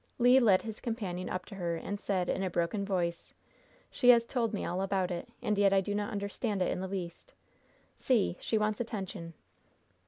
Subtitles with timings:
[0.17, 3.35] Le led his companion up to her and said, in a broken voice:
[3.91, 5.29] "She has told me all about it.
[5.43, 7.35] And yet I do not understand it in the least.
[7.97, 8.35] See!
[8.39, 9.35] she wants attention."